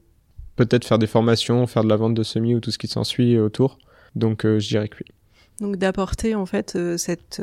peut-être 0.55 0.85
faire 0.85 0.99
des 0.99 1.07
formations, 1.07 1.65
faire 1.67 1.83
de 1.83 1.89
la 1.89 1.95
vente 1.95 2.13
de 2.13 2.23
semis 2.23 2.55
ou 2.55 2.59
tout 2.59 2.71
ce 2.71 2.77
qui 2.77 2.87
s'ensuit 2.87 3.37
autour. 3.37 3.77
Donc, 4.15 4.45
euh, 4.45 4.59
je 4.59 4.67
dirais 4.67 4.87
que 4.87 4.97
oui. 4.99 5.11
Donc, 5.59 5.77
d'apporter 5.77 6.35
en 6.35 6.45
fait 6.45 6.75
euh, 6.75 6.97
cette 6.97 7.41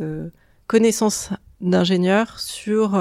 connaissance 0.66 1.31
d'ingénieur 1.61 2.40
sur 2.40 2.99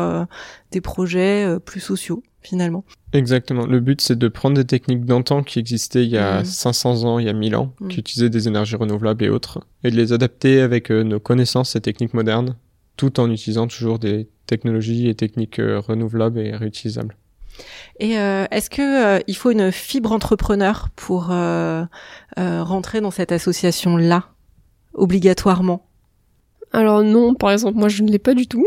des 0.71 0.81
projets 0.81 1.57
plus 1.65 1.79
sociaux 1.79 2.21
finalement. 2.41 2.83
Exactement. 3.13 3.65
Le 3.65 3.79
but, 3.79 4.01
c'est 4.01 4.17
de 4.17 4.27
prendre 4.27 4.55
des 4.55 4.65
techniques 4.65 5.05
d'antan 5.05 5.41
qui 5.41 5.57
existaient 5.57 6.03
il 6.03 6.11
y 6.11 6.17
a 6.17 6.43
500 6.43 6.95
mhm. 6.95 7.05
ans, 7.05 7.19
il 7.19 7.25
y 7.25 7.29
a 7.29 7.33
1000 7.33 7.55
ans, 7.55 7.73
mhm. 7.79 7.87
qui 7.87 7.99
utilisaient 7.99 8.29
des 8.29 8.47
énergies 8.47 8.75
renouvelables 8.75 9.23
et 9.23 9.29
autres, 9.29 9.61
et 9.83 9.89
de 9.89 9.95
les 9.95 10.13
adapter 10.13 10.61
avec 10.61 10.91
nos 10.91 11.19
connaissances 11.19 11.75
et 11.75 11.81
techniques 11.81 12.13
modernes 12.13 12.55
tout 13.01 13.19
en 13.19 13.31
utilisant 13.31 13.65
toujours 13.65 13.97
des 13.97 14.29
technologies 14.45 15.09
et 15.09 15.15
techniques 15.15 15.57
euh, 15.57 15.79
renouvelables 15.79 16.39
et 16.39 16.55
réutilisables. 16.55 17.17
Et 17.99 18.17
euh, 18.17 18.45
est-ce 18.51 18.69
que 18.69 18.81
euh, 19.17 19.19
il 19.27 19.35
faut 19.35 19.51
une 19.51 19.71
fibre 19.71 20.11
entrepreneur 20.11 20.89
pour 20.95 21.25
rentrer 22.37 23.01
dans 23.01 23.11
cette 23.11 23.31
association 23.31 23.97
là 23.97 24.25
obligatoirement? 24.93 25.87
Alors 26.73 27.03
non, 27.03 27.33
par 27.35 27.51
exemple, 27.51 27.77
moi 27.77 27.89
je 27.89 28.03
ne 28.03 28.09
l'ai 28.09 28.19
pas 28.19 28.33
du 28.33 28.47
tout. 28.47 28.65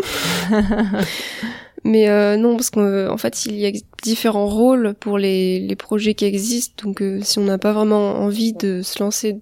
Mais 1.87 2.37
non, 2.39 2.57
parce 2.57 2.71
qu'en 2.71 3.17
fait, 3.19 3.45
il 3.45 3.57
y 3.57 3.67
a 3.67 3.73
différents 4.03 4.47
rôles 4.47 4.95
pour 4.99 5.19
les, 5.19 5.61
les 5.61 5.77
projets 5.77 6.15
qui 6.15 6.25
existent. 6.25 6.85
Donc, 6.85 7.03
si 7.23 7.39
on 7.39 7.45
n'a 7.45 7.59
pas 7.59 7.75
vraiment 7.75 8.21
envie 8.21 8.55
de 8.55 8.81
se 8.81 9.03
lancer 9.03 9.41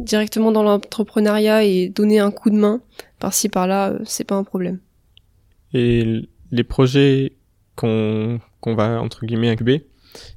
directement 0.00 0.52
dans 0.52 0.62
l'entrepreneuriat 0.62 1.64
et 1.64 1.88
donner 1.88 2.18
un 2.18 2.30
coup 2.30 2.50
de 2.50 2.56
main 2.56 2.80
par-ci 3.18 3.48
par-là, 3.48 3.90
euh, 3.90 3.98
c'est 4.04 4.24
pas 4.24 4.34
un 4.34 4.44
problème. 4.44 4.80
Et 5.72 6.28
les 6.50 6.64
projets 6.64 7.36
qu'on 7.76 8.40
qu'on 8.60 8.74
va 8.74 9.00
entre 9.00 9.26
guillemets 9.26 9.50
incuber, 9.50 9.86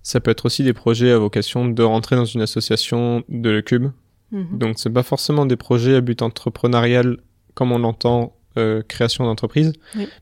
ça 0.02 0.20
peut 0.20 0.32
être 0.32 0.46
aussi 0.46 0.64
des 0.64 0.74
projets 0.74 1.12
à 1.12 1.18
vocation 1.18 1.68
de 1.68 1.84
rentrer 1.84 2.16
dans 2.16 2.26
une 2.26 2.42
association 2.42 3.24
de 3.30 3.50
le 3.50 3.62
cube. 3.62 3.92
Mhm. 4.32 4.58
Donc 4.58 4.80
c'est 4.80 4.90
pas 4.90 5.04
forcément 5.04 5.46
des 5.46 5.56
projets 5.56 5.96
à 5.96 6.02
but 6.02 6.22
entrepreneurial 6.22 7.18
comme 7.54 7.72
on 7.72 7.80
l'entend 7.80 8.36
euh, 8.58 8.82
création 8.88 9.26
d'entreprise, 9.26 9.74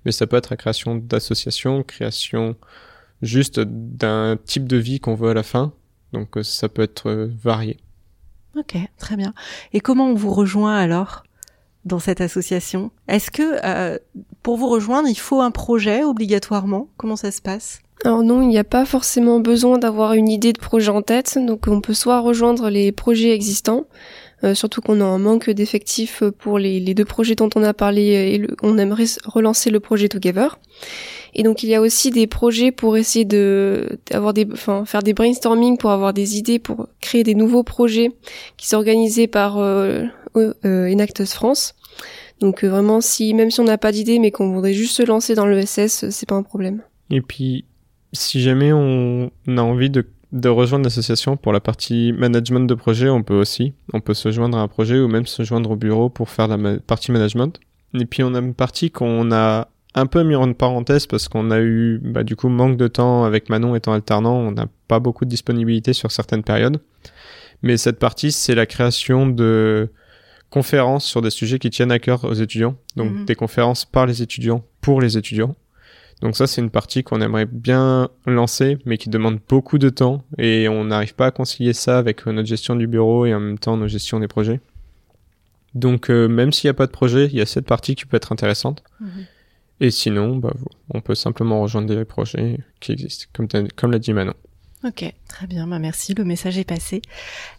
mais 0.06 0.12
ça 0.12 0.28
peut 0.28 0.38
être 0.38 0.50
la 0.50 0.58
création 0.58 0.96
d'associations, 0.96 1.84
création 1.84 2.56
juste 3.22 3.60
d'un 3.60 4.38
type 4.46 4.68
de 4.68 4.78
vie 4.78 5.00
qu'on 5.00 5.16
veut 5.16 5.30
à 5.30 5.34
la 5.34 5.44
fin. 5.44 5.74
Donc 6.14 6.38
euh, 6.38 6.44
ça 6.44 6.70
peut 6.70 6.82
être 6.82 7.30
varié. 7.42 7.78
Ok, 8.58 8.78
très 8.98 9.16
bien. 9.16 9.34
Et 9.74 9.80
comment 9.80 10.10
on 10.10 10.16
vous 10.16 10.34
rejoint 10.34 10.78
alors 10.78 11.24
dans 11.86 12.00
cette 12.00 12.22
association? 12.22 12.92
Est-ce 13.08 13.32
que 13.32 13.66
euh, 13.66 13.98
pour 14.44 14.58
vous 14.58 14.68
rejoindre, 14.68 15.08
il 15.08 15.18
faut 15.18 15.42
un 15.42 15.52
projet 15.52 16.04
obligatoirement? 16.04 16.90
Comment 16.98 17.16
ça 17.16 17.32
se 17.32 17.42
passe? 17.42 17.82
Alors 18.04 18.24
non, 18.24 18.42
il 18.42 18.48
n'y 18.48 18.58
a 18.58 18.64
pas 18.64 18.86
forcément 18.86 19.40
besoin 19.40 19.78
d'avoir 19.78 20.14
une 20.14 20.28
idée 20.28 20.54
de 20.54 20.60
projet 20.60 20.90
en 20.90 21.04
tête, 21.04 21.38
donc 21.38 21.68
on 21.68 21.82
peut 21.82 21.94
soit 21.94 22.20
rejoindre 22.20 22.70
les 22.70 22.92
projets 22.92 23.32
existants, 23.32 23.86
euh, 24.44 24.56
surtout 24.56 24.82
qu'on 24.82 25.02
a 25.02 25.04
un 25.04 25.20
manque 25.20 25.52
d'effectifs 25.52 26.24
pour 26.40 26.58
les, 26.58 26.80
deux 26.96 27.06
projets 27.06 27.36
dont 27.36 27.50
on 27.56 27.62
a 27.62 27.74
parlé 27.76 28.02
et 28.36 28.48
on 28.64 28.80
aimerait 28.80 29.06
relancer 29.26 29.70
le 29.70 29.80
projet 29.80 30.10
Together. 30.10 30.58
Et 31.34 31.44
donc 31.44 31.64
il 31.64 31.70
y 31.70 31.76
a 31.76 31.82
aussi 31.82 32.12
des 32.12 32.28
projets 32.28 32.72
pour 32.72 32.98
essayer 32.98 33.24
de 33.24 34.00
d'avoir 34.10 34.34
des, 34.34 34.48
enfin 34.52 34.84
faire 34.86 35.04
des 35.04 35.14
brainstorming 35.14 35.78
pour 35.78 35.92
avoir 35.92 36.14
des 36.14 36.38
idées 36.38 36.60
pour 36.60 36.88
créer 37.00 37.24
des 37.24 37.36
nouveaux 37.36 37.64
projets 37.64 38.12
qui 38.58 38.68
sont 38.68 38.78
organisés 38.78 39.28
par 39.28 39.58
euh, 39.60 40.04
euh, 40.36 40.92
Enactus 40.92 41.34
France. 41.34 41.76
Donc 42.40 42.64
euh, 42.64 42.70
vraiment, 42.70 43.02
si 43.02 43.34
même 43.34 43.52
si 43.52 43.60
on 43.60 43.66
n'a 43.66 43.78
pas 43.78 43.92
d'idée, 43.92 44.20
mais 44.20 44.32
qu'on 44.32 44.52
voudrait 44.52 44.74
juste 44.74 44.96
se 44.96 45.04
lancer 45.04 45.36
dans 45.36 45.46
l'ESS, 45.46 46.10
c'est 46.10 46.28
pas 46.28 46.36
un 46.36 46.44
problème. 46.44 46.82
Et 47.10 47.22
puis, 47.22 47.66
si 48.14 48.42
jamais 48.42 48.74
on 48.74 49.32
a 49.48 49.62
envie 49.62 49.90
de, 49.90 50.06
de 50.32 50.50
rejoindre 50.50 50.86
l'association 50.86 51.38
pour 51.38 51.54
la 51.54 51.60
partie 51.60 52.14
management 52.14 52.68
de 52.68 52.74
projet, 52.74 53.10
on 53.10 53.24
peut 53.24 53.40
aussi. 53.40 53.74
On 53.94 54.00
peut 54.00 54.14
se 54.14 54.32
joindre 54.32 54.58
à 54.58 54.62
un 54.62 54.68
projet 54.68 55.00
ou 55.00 55.08
même 55.08 55.26
se 55.26 55.44
joindre 55.44 55.72
au 55.72 55.76
bureau 55.76 56.10
pour 56.10 56.30
faire 56.30 56.48
la 56.48 56.80
partie 56.80 57.12
management. 57.12 57.60
Et 57.94 58.06
puis 58.06 58.24
on 58.24 58.34
a 58.34 58.40
une 58.40 58.54
partie 58.54 58.92
qu'on 58.92 59.32
a 59.32 59.68
un 59.94 60.06
peu 60.06 60.24
mis 60.24 60.36
en 60.36 60.54
parenthèse 60.54 61.06
parce 61.06 61.28
qu'on 61.28 61.52
a 61.52 61.60
eu 61.60 62.00
bah, 62.02 62.24
du 62.24 62.36
coup 62.36 62.48
manque 62.48 62.78
de 62.78 62.88
temps 62.88 63.26
avec 63.26 63.50
Manon 63.50 63.76
étant 63.76 63.94
alternant, 63.94 64.36
on 64.36 64.52
n'a 64.52 64.68
pas 64.88 65.00
beaucoup 65.00 65.26
de 65.26 65.30
disponibilité 65.30 65.94
sur 65.94 66.12
certaines 66.12 66.44
périodes. 66.44 66.80
Mais 67.62 67.78
cette 67.78 68.00
partie, 68.00 68.32
c'est 68.32 68.56
la 68.56 68.66
création 68.66 69.28
de 69.28 69.92
conférences 70.50 71.06
sur 71.06 71.22
des 71.22 71.30
sujets 71.30 71.60
qui 71.60 71.70
tiennent 71.70 71.92
à 71.92 72.00
cœur 72.00 72.24
aux 72.24 72.34
étudiants. 72.34 72.76
Donc 72.96 73.12
mhm. 73.12 73.26
des 73.26 73.36
conférences 73.36 73.86
par 73.86 74.06
les 74.06 74.22
étudiants 74.22 74.64
pour 74.82 75.02
les 75.02 75.18
étudiants. 75.18 75.56
Donc 76.22 76.36
ça, 76.36 76.46
c'est 76.46 76.62
une 76.62 76.70
partie 76.70 77.04
qu'on 77.04 77.20
aimerait 77.20 77.48
bien 77.48 78.10
lancer, 78.28 78.78
mais 78.86 78.98
qui 78.98 79.10
demande 79.10 79.40
beaucoup 79.50 79.80
de 79.80 79.90
temps 79.90 80.24
et 80.38 80.70
on 80.70 80.86
n'arrive 80.86 81.16
pas 81.16 81.28
à 81.28 81.32
concilier 81.32 81.74
ça 81.74 81.98
avec 81.98 82.26
notre 82.28 82.48
gestion 82.48 82.76
du 82.76 82.88
bureau 82.88 83.26
et 83.26 83.34
en 83.34 83.40
même 83.40 83.58
temps 83.58 83.76
notre 83.76 83.92
gestion 83.92 84.20
des 84.20 84.28
projets. 84.28 84.60
Donc 85.74 86.10
euh, 86.10 86.28
même 86.28 86.52
s'il 86.52 86.68
n'y 86.68 86.72
a 86.72 86.76
pas 86.76 86.86
de 86.86 86.92
projet, 86.92 87.26
il 87.26 87.36
y 87.36 87.42
a 87.42 87.46
cette 87.46 87.66
partie 87.66 87.96
qui 87.96 88.06
peut 88.06 88.18
être 88.18 88.32
intéressante. 88.32 88.84
Mhm. 89.00 89.26
Et 89.80 89.90
sinon, 89.90 90.36
bah, 90.36 90.54
on 90.94 91.02
peut 91.02 91.16
simplement 91.16 91.60
rejoindre 91.60 91.88
des 91.88 92.06
projets 92.06 92.60
qui 92.80 92.92
existent, 92.92 93.26
comme, 93.34 93.48
comme 93.76 93.92
l'a 93.92 93.98
dit 93.98 94.14
Manon. 94.14 94.36
Ok, 94.84 95.06
très 95.28 95.46
bien, 95.46 95.68
bah 95.68 95.78
merci, 95.78 96.16
le 96.16 96.24
message 96.24 96.58
est 96.58 96.64
passé. 96.64 97.04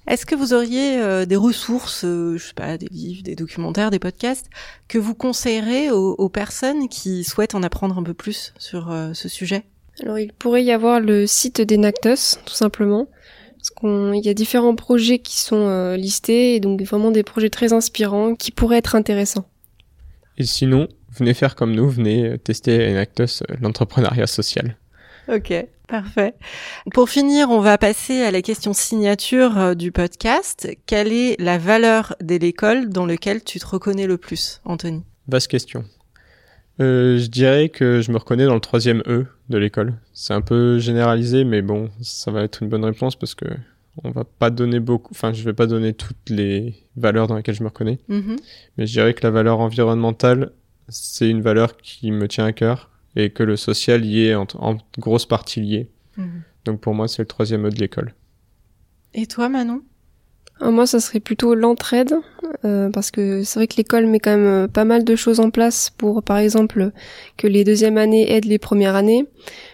Est-ce 0.08 0.26
que 0.26 0.34
vous 0.34 0.54
auriez 0.54 0.98
euh, 1.00 1.24
des 1.24 1.36
ressources, 1.36 2.04
euh, 2.04 2.36
je 2.36 2.48
sais 2.48 2.54
pas, 2.54 2.76
des 2.78 2.88
livres, 2.88 3.22
des 3.22 3.36
documentaires, 3.36 3.92
des 3.92 4.00
podcasts, 4.00 4.46
que 4.88 4.98
vous 4.98 5.14
conseillerez 5.14 5.90
aux, 5.92 6.28
personnes 6.28 6.88
qui 6.88 7.22
souhaitent 7.22 7.54
en 7.54 7.62
apprendre 7.62 7.96
un 7.96 8.02
peu 8.02 8.14
plus 8.14 8.52
sur 8.58 8.90
euh, 8.90 9.12
ce 9.14 9.28
sujet? 9.28 9.62
Alors 10.02 10.18
il 10.18 10.32
pourrait 10.32 10.64
y 10.64 10.72
avoir 10.72 10.98
le 10.98 11.28
site 11.28 11.60
d'Enactus, 11.60 12.38
tout 12.44 12.54
simplement, 12.54 13.06
parce 13.56 13.70
qu'il 13.70 14.24
y 14.24 14.28
a 14.28 14.34
différents 14.34 14.74
projets 14.74 15.20
qui 15.20 15.38
sont 15.38 15.94
listés, 15.94 16.56
et 16.56 16.60
donc 16.60 16.82
vraiment 16.82 17.12
des 17.12 17.22
projets 17.22 17.50
très 17.50 17.72
inspirants 17.72 18.34
qui 18.34 18.50
pourraient 18.50 18.78
être 18.78 18.96
intéressants. 18.96 19.46
Et 20.38 20.44
sinon, 20.44 20.88
venez 21.10 21.34
faire 21.34 21.54
comme 21.54 21.74
nous, 21.74 21.88
venez 21.88 22.38
tester 22.38 22.90
Enactus, 22.90 23.42
euh, 23.42 23.54
l'entrepreneuriat 23.60 24.26
social. 24.26 24.76
Ok, 25.28 25.52
parfait. 25.92 26.32
Pour 26.94 27.10
finir, 27.10 27.50
on 27.50 27.60
va 27.60 27.76
passer 27.76 28.22
à 28.22 28.30
la 28.30 28.40
question 28.40 28.72
signature 28.72 29.58
euh, 29.58 29.74
du 29.74 29.92
podcast. 29.92 30.66
Quelle 30.86 31.12
est 31.12 31.38
la 31.38 31.58
valeur 31.58 32.16
de 32.22 32.36
l'école 32.36 32.88
dans 32.88 33.04
laquelle 33.04 33.44
tu 33.44 33.60
te 33.60 33.66
reconnais 33.66 34.06
le 34.06 34.16
plus, 34.16 34.62
Anthony? 34.64 35.02
Basse 35.28 35.46
question. 35.46 35.84
Euh, 36.80 37.18
je 37.18 37.26
dirais 37.26 37.68
que 37.68 38.00
je 38.00 38.10
me 38.10 38.16
reconnais 38.16 38.46
dans 38.46 38.54
le 38.54 38.60
troisième 38.60 39.02
E 39.06 39.26
de 39.50 39.58
l'école. 39.58 39.92
C'est 40.14 40.32
un 40.32 40.40
peu 40.40 40.78
généralisé, 40.78 41.44
mais 41.44 41.60
bon, 41.60 41.90
ça 42.00 42.30
va 42.30 42.42
être 42.42 42.62
une 42.62 42.70
bonne 42.70 42.86
réponse 42.86 43.14
parce 43.14 43.34
que 43.34 43.44
on 44.02 44.10
va 44.12 44.24
pas 44.24 44.48
donner 44.48 44.80
beaucoup, 44.80 45.12
enfin, 45.12 45.34
je 45.34 45.44
vais 45.44 45.52
pas 45.52 45.66
donner 45.66 45.92
toutes 45.92 46.30
les 46.30 46.74
valeurs 46.96 47.26
dans 47.26 47.36
lesquelles 47.36 47.56
je 47.56 47.62
me 47.62 47.68
reconnais. 47.68 47.98
Mhm. 48.08 48.36
Mais 48.78 48.86
je 48.86 48.92
dirais 48.92 49.12
que 49.12 49.24
la 49.24 49.30
valeur 49.30 49.60
environnementale, 49.60 50.52
c'est 50.88 51.28
une 51.28 51.42
valeur 51.42 51.76
qui 51.76 52.10
me 52.12 52.28
tient 52.28 52.46
à 52.46 52.52
cœur 52.52 52.88
et 53.16 53.30
que 53.30 53.42
le 53.42 53.56
social 53.56 54.04
y 54.04 54.26
est 54.26 54.34
en, 54.34 54.46
en 54.54 54.76
grosse 54.98 55.26
partie 55.26 55.60
lié. 55.60 55.90
Mhm. 56.16 56.42
Donc 56.64 56.80
pour 56.80 56.94
moi, 56.94 57.08
c'est 57.08 57.22
le 57.22 57.26
troisième 57.26 57.66
E 57.66 57.70
de 57.70 57.78
l'école. 57.78 58.14
Et 59.14 59.26
toi, 59.26 59.48
Manon? 59.48 59.82
Ah, 60.60 60.70
Moi, 60.70 60.86
ça 60.86 61.00
serait 61.00 61.20
plutôt 61.20 61.54
l'entraide, 61.54 62.14
euh, 62.64 62.88
parce 62.90 63.10
que 63.10 63.42
c'est 63.42 63.58
vrai 63.58 63.66
que 63.66 63.76
l'école 63.76 64.06
met 64.06 64.20
quand 64.20 64.30
même 64.30 64.46
euh, 64.46 64.68
pas 64.68 64.84
mal 64.84 65.02
de 65.02 65.16
choses 65.16 65.40
en 65.40 65.50
place 65.50 65.90
pour, 65.90 66.22
par 66.22 66.38
exemple, 66.38 66.92
que 67.36 67.48
les 67.48 67.64
deuxièmes 67.64 67.98
années 67.98 68.30
aident 68.30 68.44
les 68.44 68.58
premières 68.58 68.94
années, 68.94 69.26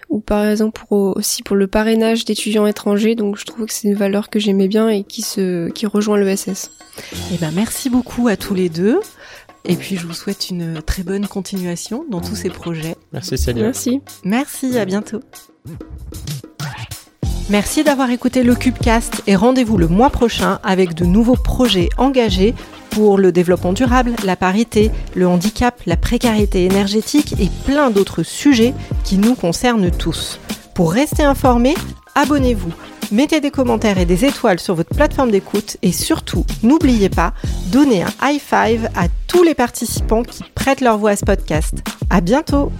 ou 0.08 0.20
par 0.20 0.46
exemple 0.46 0.80
pour, 0.88 1.16
aussi 1.16 1.42
pour 1.42 1.56
le 1.56 1.66
parrainage 1.66 2.24
d'étudiants 2.24 2.66
étrangers. 2.66 3.14
Donc, 3.14 3.36
je 3.36 3.44
trouve 3.44 3.66
que 3.66 3.72
c'est 3.72 3.88
une 3.88 3.94
valeur 3.94 4.30
que 4.30 4.38
j'aimais 4.38 4.68
bien 4.68 4.88
et 4.88 5.04
qui 5.04 5.22
se, 5.22 5.68
qui 5.70 5.86
rejoint 5.86 6.18
l'ESS. 6.18 6.70
Eh 7.34 7.36
ben, 7.36 7.50
merci 7.54 7.90
beaucoup 7.90 8.28
à 8.28 8.36
tous 8.36 8.54
les 8.54 8.70
deux. 8.70 8.98
Et 9.64 9.76
puis, 9.76 9.96
je 9.96 10.06
vous 10.06 10.14
souhaite 10.14 10.48
une 10.48 10.80
très 10.82 11.02
bonne 11.02 11.26
continuation 11.26 12.06
dans 12.08 12.22
tous 12.22 12.36
ces 12.36 12.48
projets. 12.48 12.96
Merci 13.12 13.38
Célia. 13.38 13.64
Merci. 13.64 14.00
Merci, 14.24 14.78
à 14.78 14.84
bientôt. 14.84 15.20
Merci 17.50 17.82
d'avoir 17.82 18.10
écouté 18.10 18.42
le 18.42 18.54
Cubecast 18.54 19.22
et 19.26 19.34
rendez-vous 19.34 19.78
le 19.78 19.88
mois 19.88 20.10
prochain 20.10 20.58
avec 20.62 20.92
de 20.92 21.06
nouveaux 21.06 21.36
projets 21.36 21.88
engagés 21.96 22.54
pour 22.90 23.16
le 23.16 23.32
développement 23.32 23.72
durable, 23.72 24.12
la 24.24 24.36
parité, 24.36 24.90
le 25.14 25.26
handicap, 25.26 25.80
la 25.86 25.96
précarité 25.96 26.64
énergétique 26.64 27.34
et 27.40 27.48
plein 27.64 27.90
d'autres 27.90 28.22
sujets 28.22 28.74
qui 29.04 29.16
nous 29.16 29.34
concernent 29.34 29.90
tous. 29.90 30.40
Pour 30.74 30.92
rester 30.92 31.22
informé, 31.22 31.74
abonnez-vous, 32.18 32.72
mettez 33.12 33.40
des 33.40 33.52
commentaires 33.52 33.98
et 33.98 34.04
des 34.04 34.24
étoiles 34.24 34.58
sur 34.58 34.74
votre 34.74 34.92
plateforme 34.92 35.30
d'écoute 35.30 35.76
et 35.82 35.92
surtout, 35.92 36.44
n'oubliez 36.64 37.08
pas, 37.08 37.32
donnez 37.66 38.02
un 38.02 38.10
high 38.22 38.40
five 38.40 38.88
à 38.96 39.06
tous 39.28 39.44
les 39.44 39.54
participants 39.54 40.24
qui 40.24 40.42
prêtent 40.54 40.80
leur 40.80 40.98
voix 40.98 41.10
à 41.10 41.16
ce 41.16 41.24
podcast. 41.24 41.74
À 42.10 42.20
bientôt! 42.20 42.72